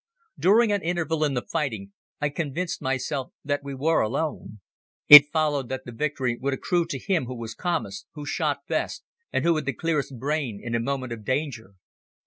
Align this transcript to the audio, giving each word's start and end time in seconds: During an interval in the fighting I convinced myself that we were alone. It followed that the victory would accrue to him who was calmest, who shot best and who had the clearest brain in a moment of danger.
During 0.39 0.71
an 0.71 0.81
interval 0.81 1.23
in 1.23 1.35
the 1.35 1.43
fighting 1.43 1.93
I 2.19 2.29
convinced 2.29 2.81
myself 2.81 3.33
that 3.45 3.63
we 3.63 3.75
were 3.75 4.01
alone. 4.01 4.59
It 5.07 5.29
followed 5.31 5.69
that 5.69 5.85
the 5.85 5.91
victory 5.91 6.39
would 6.41 6.55
accrue 6.55 6.87
to 6.87 6.97
him 6.97 7.25
who 7.25 7.35
was 7.37 7.53
calmest, 7.53 8.07
who 8.15 8.25
shot 8.25 8.65
best 8.67 9.03
and 9.31 9.45
who 9.45 9.55
had 9.57 9.65
the 9.67 9.73
clearest 9.73 10.17
brain 10.17 10.59
in 10.59 10.73
a 10.73 10.79
moment 10.79 11.13
of 11.13 11.23
danger. 11.23 11.75